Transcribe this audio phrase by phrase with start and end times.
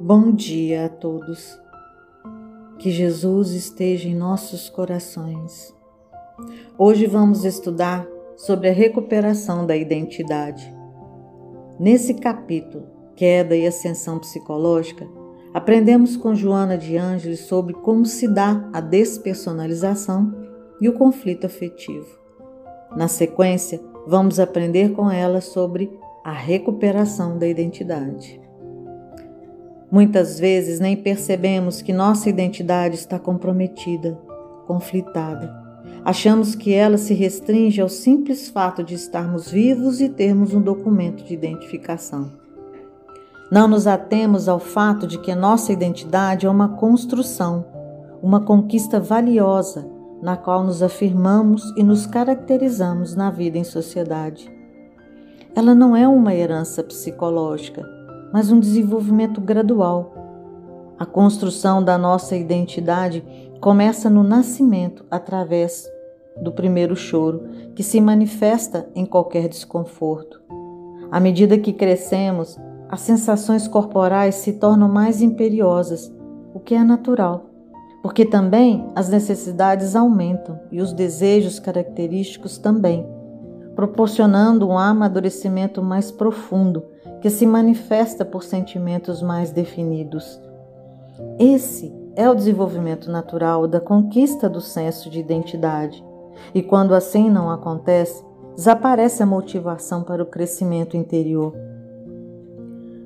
[0.00, 1.58] Bom dia a todos.
[2.78, 5.74] Que Jesus esteja em nossos corações.
[6.76, 8.06] Hoje vamos estudar
[8.36, 10.70] sobre a recuperação da identidade.
[11.80, 12.84] Nesse capítulo,
[13.16, 15.08] Queda e Ascensão Psicológica,
[15.54, 20.30] aprendemos com Joana de Ângeles sobre como se dá a despersonalização
[20.78, 22.18] e o conflito afetivo.
[22.94, 25.90] Na sequência, vamos aprender com ela sobre
[26.22, 28.45] a recuperação da identidade.
[29.96, 34.12] Muitas vezes nem percebemos que nossa identidade está comprometida,
[34.66, 35.50] conflitada.
[36.04, 41.24] Achamos que ela se restringe ao simples fato de estarmos vivos e termos um documento
[41.24, 42.30] de identificação.
[43.50, 47.64] Não nos atemos ao fato de que nossa identidade é uma construção,
[48.22, 54.46] uma conquista valiosa na qual nos afirmamos e nos caracterizamos na vida em sociedade.
[55.54, 57.95] Ela não é uma herança psicológica,
[58.32, 60.12] mas um desenvolvimento gradual.
[60.98, 63.24] A construção da nossa identidade
[63.60, 65.90] começa no nascimento através
[66.40, 70.40] do primeiro choro, que se manifesta em qualquer desconforto.
[71.10, 76.12] À medida que crescemos, as sensações corporais se tornam mais imperiosas,
[76.54, 77.46] o que é natural,
[78.02, 83.06] porque também as necessidades aumentam e os desejos característicos também
[83.76, 86.82] proporcionando um amadurecimento mais profundo
[87.20, 90.40] que se manifesta por sentimentos mais definidos.
[91.38, 96.02] Esse é o desenvolvimento natural da conquista do senso de identidade,
[96.54, 101.54] e quando assim não acontece, desaparece a motivação para o crescimento interior.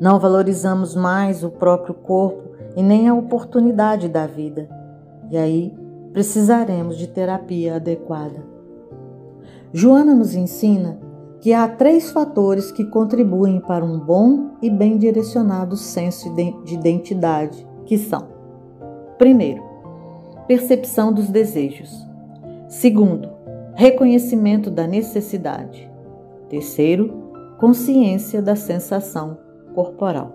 [0.00, 4.68] Não valorizamos mais o próprio corpo e nem a oportunidade da vida,
[5.28, 5.74] e aí
[6.12, 8.51] precisaremos de terapia adequada.
[9.74, 10.98] Joana nos ensina
[11.40, 17.66] que há três fatores que contribuem para um bom e bem direcionado senso de identidade,
[17.86, 18.28] que são:
[19.16, 19.62] primeiro,
[20.46, 22.06] percepção dos desejos.
[22.68, 23.30] Segundo,
[23.74, 25.90] reconhecimento da necessidade.
[26.50, 29.38] Terceiro, consciência da sensação
[29.74, 30.34] corporal.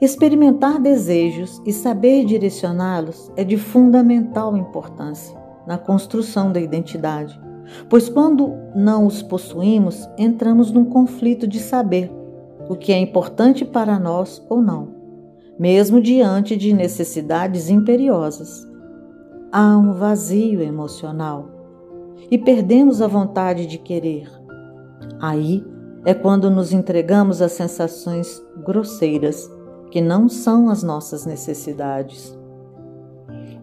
[0.00, 7.45] Experimentar desejos e saber direcioná-los é de fundamental importância na construção da identidade
[7.88, 12.10] Pois quando não os possuímos, entramos num conflito de saber
[12.68, 14.88] o que é importante para nós ou não,
[15.58, 18.66] mesmo diante de necessidades imperiosas.
[19.52, 21.48] Há um vazio emocional
[22.30, 24.28] e perdemos a vontade de querer.
[25.20, 25.64] Aí
[26.04, 29.50] é quando nos entregamos a sensações grosseiras
[29.90, 32.36] que não são as nossas necessidades.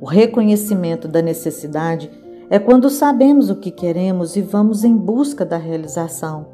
[0.00, 2.10] O reconhecimento da necessidade
[2.52, 6.48] é quando sabemos o que queremos e vamos em busca da realização.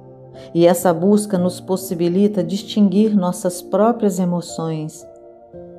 [0.54, 5.04] E essa busca nos possibilita distinguir nossas próprias emoções,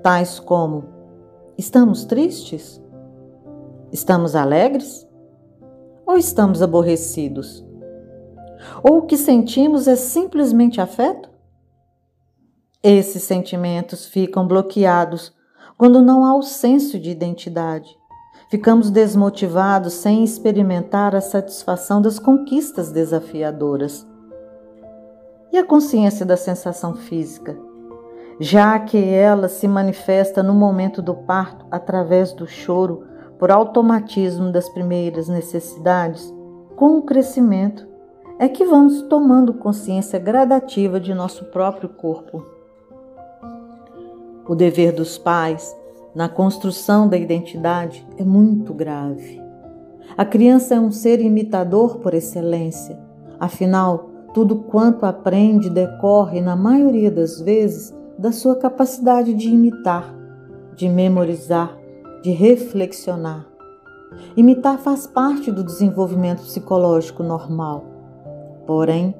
[0.04, 0.84] tais como:
[1.58, 2.84] estamos tristes?
[3.94, 5.08] Estamos alegres?
[6.06, 7.66] Ou estamos aborrecidos?
[8.84, 11.30] Ou o que sentimos é simplesmente afeto?
[12.84, 15.34] Esses sentimentos ficam bloqueados
[15.78, 17.99] quando não há o senso de identidade
[18.50, 24.08] Ficamos desmotivados sem experimentar a satisfação das conquistas desafiadoras.
[25.52, 27.56] E a consciência da sensação física?
[28.40, 33.04] Já que ela se manifesta no momento do parto através do choro,
[33.38, 36.34] por automatismo das primeiras necessidades,
[36.76, 37.88] com o crescimento
[38.40, 42.44] é que vamos tomando consciência gradativa de nosso próprio corpo.
[44.48, 45.78] O dever dos pais
[46.20, 49.42] na construção da identidade é muito grave.
[50.18, 53.00] A criança é um ser imitador por excelência,
[53.40, 60.14] afinal, tudo quanto aprende decorre, na maioria das vezes, da sua capacidade de imitar,
[60.76, 61.78] de memorizar,
[62.22, 63.48] de reflexionar.
[64.36, 67.86] Imitar faz parte do desenvolvimento psicológico normal.
[68.68, 69.16] Porém,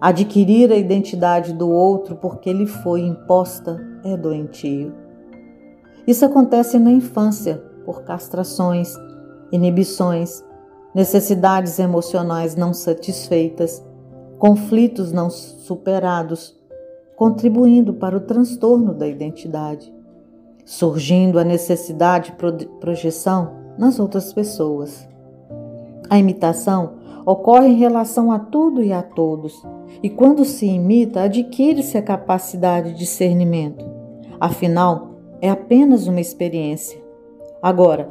[0.00, 5.02] adquirir a identidade do outro porque lhe foi imposta é doentio.
[6.06, 8.94] Isso acontece na infância por castrações,
[9.50, 10.44] inibições,
[10.94, 13.84] necessidades emocionais não satisfeitas,
[14.38, 16.58] conflitos não superados,
[17.16, 19.92] contribuindo para o transtorno da identidade,
[20.64, 25.08] surgindo a necessidade de projeção nas outras pessoas.
[26.10, 29.62] A imitação ocorre em relação a tudo e a todos,
[30.02, 33.84] e quando se imita, adquire-se a capacidade de discernimento.
[34.38, 35.13] Afinal,
[35.44, 36.98] é apenas uma experiência.
[37.60, 38.08] Agora,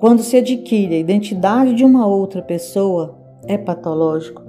[0.00, 3.14] quando se adquire a identidade de uma outra pessoa,
[3.46, 4.42] é patológico.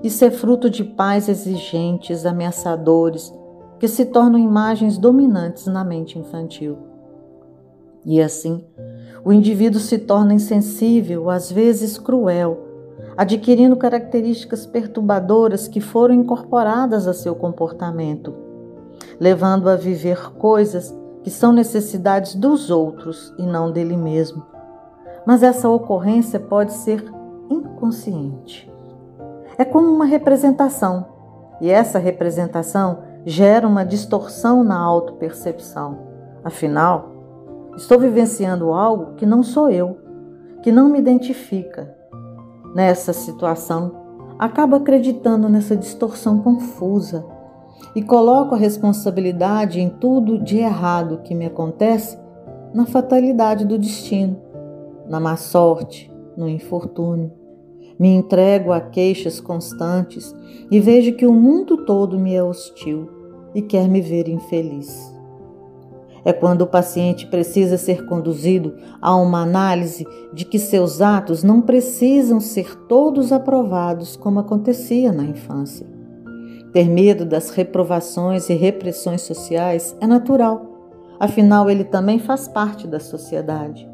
[0.00, 3.34] Isso é fruto de pais exigentes, ameaçadores,
[3.80, 6.78] que se tornam imagens dominantes na mente infantil.
[8.04, 8.64] E assim,
[9.24, 12.60] o indivíduo se torna insensível, às vezes cruel,
[13.16, 18.32] adquirindo características perturbadoras que foram incorporadas a seu comportamento,
[19.18, 24.44] levando a viver coisas que são necessidades dos outros e não dele mesmo.
[25.26, 27.04] Mas essa ocorrência pode ser
[27.48, 28.70] inconsciente.
[29.56, 31.06] É como uma representação,
[31.60, 35.98] e essa representação gera uma distorção na autopercepção.
[36.42, 37.12] Afinal,
[37.76, 39.98] estou vivenciando algo que não sou eu,
[40.62, 41.94] que não me identifica.
[42.74, 43.92] Nessa situação,
[44.38, 47.24] acabo acreditando nessa distorção confusa
[47.94, 52.18] e coloco a responsabilidade em tudo de errado que me acontece
[52.72, 54.40] na fatalidade do destino,
[55.08, 57.32] na má sorte, no infortúnio.
[57.98, 60.34] Me entrego a queixas constantes
[60.70, 63.08] e vejo que o mundo todo me é hostil
[63.54, 65.12] e quer me ver infeliz.
[66.24, 71.60] É quando o paciente precisa ser conduzido a uma análise de que seus atos não
[71.60, 75.91] precisam ser todos aprovados como acontecia na infância.
[76.72, 80.66] Ter medo das reprovações e repressões sociais é natural,
[81.20, 83.88] afinal, ele também faz parte da sociedade.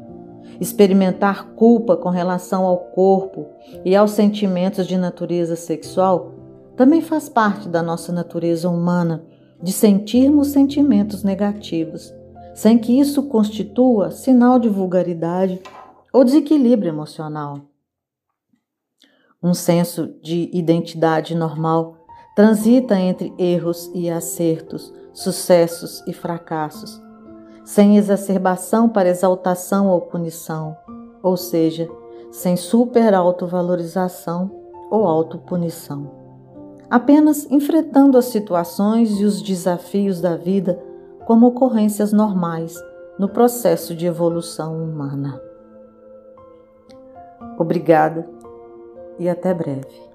[0.61, 3.47] Experimentar culpa com relação ao corpo
[3.83, 6.33] e aos sentimentos de natureza sexual
[6.77, 9.25] também faz parte da nossa natureza humana
[9.61, 12.13] de sentirmos sentimentos negativos,
[12.55, 15.61] sem que isso constitua sinal de vulgaridade
[16.13, 17.59] ou desequilíbrio emocional.
[19.43, 21.98] Um senso de identidade normal
[22.39, 27.03] transita entre erros e acertos, sucessos e fracassos,
[27.65, 30.77] sem exacerbação para exaltação ou punição,
[31.21, 31.89] ou seja,
[32.31, 34.49] sem super autovalorização
[34.89, 36.09] ou autopunição.
[36.89, 40.81] Apenas enfrentando as situações e os desafios da vida
[41.27, 42.73] como ocorrências normais
[43.19, 45.41] no processo de evolução humana.
[47.57, 48.25] Obrigada
[49.19, 50.08] e até breve.